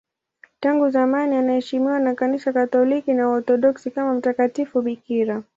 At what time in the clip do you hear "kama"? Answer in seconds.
3.91-4.13